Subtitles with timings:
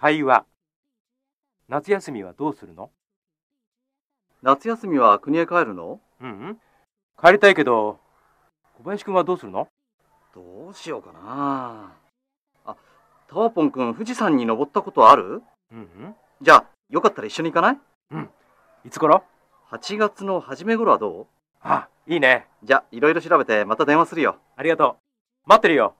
[0.00, 0.44] 会話。
[1.68, 2.90] 夏休みはどうするの？
[4.42, 5.98] 夏休みは国へ帰るの？
[6.20, 6.58] うん、うん、
[7.20, 7.98] 帰りたいけど
[8.76, 9.66] 小林くんはどうするの？
[10.32, 11.92] どうしようかな。
[12.64, 12.76] あ
[13.28, 15.42] タワポンくん富士山に登ったことある？
[15.72, 16.14] うんうん。
[16.42, 17.78] じゃあよかったら一緒に行かない？
[18.12, 18.30] うん。
[18.84, 19.24] いつ頃
[19.72, 21.26] ?8 月の初め頃はどう？
[21.60, 22.46] あいいね。
[22.62, 24.36] じゃあいろいろ調べてまた電話するよ。
[24.54, 24.96] ありがとう。
[25.48, 25.96] 待ってるよ。